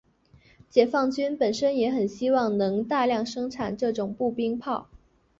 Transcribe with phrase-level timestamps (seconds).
[0.67, 4.89] 解放军本身也很希望能大量生产这种步兵炮。